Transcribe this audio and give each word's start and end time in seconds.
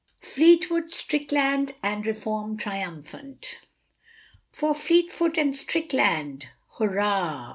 FLEETWOOD, 0.21 0.91
STRICKLAND, 0.91 1.73
AND 1.83 2.07
REFORM 2.07 2.57
TRIUMPHANT. 2.57 3.59
For 4.51 4.73
Fleetwood 4.73 5.37
and 5.37 5.55
Strickland 5.55 6.47
hurrah! 6.79 7.49